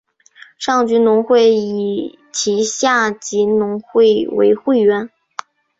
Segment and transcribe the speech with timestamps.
[0.57, 5.11] 上级农会以其下级农会为会员。